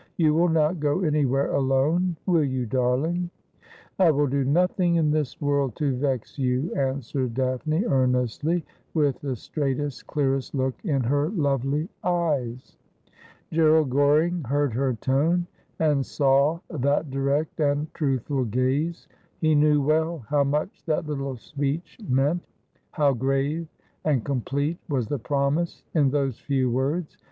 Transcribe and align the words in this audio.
You 0.17 0.33
will 0.33 0.49
not 0.49 0.79
go 0.79 1.01
any 1.01 1.25
where 1.25 1.51
alone, 1.51 2.15
will 2.25 2.43
you, 2.43 2.65
darling 2.65 3.29
>"' 3.53 3.73
I 3.99 4.09
will 4.09 4.25
do 4.25 4.43
nothing 4.43 4.95
in 4.95 5.11
this 5.11 5.39
world 5.39 5.75
to 5.75 5.95
vex 5.95 6.39
you,' 6.39 6.73
answered 6.73 7.35
Daphne 7.35 7.85
earnestly, 7.85 8.65
with 8.95 9.19
the 9.21 9.35
straightest, 9.35 10.07
clearest 10.07 10.55
look 10.55 10.73
in 10.83 11.03
her 11.03 11.29
lovely 11.29 11.87
eyes. 12.03 12.77
Gerald 13.51 13.91
G 13.91 13.97
oring 13.97 14.43
heard 14.47 14.73
her 14.73 14.95
tone, 14.95 15.45
and 15.77 16.03
saw 16.03 16.59
that 16.71 17.11
direct 17.11 17.59
and 17.59 17.93
truth 17.93 18.23
ful 18.23 18.45
gaze. 18.45 19.07
He 19.37 19.53
knew 19.53 19.83
well 19.83 20.25
how 20.29 20.43
much 20.43 20.83
that 20.87 21.05
little 21.05 21.37
speech 21.37 21.99
meant; 22.09 22.41
how 22.89 23.13
grave 23.13 23.67
and 24.03 24.25
complete 24.25 24.79
was 24.89 25.05
the 25.09 25.19
promise 25.19 25.83
in 25.93 26.09
those 26.09 26.39
few 26.39 26.71
words. 26.71 27.19